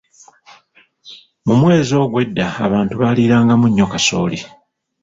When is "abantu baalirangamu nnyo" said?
2.65-3.85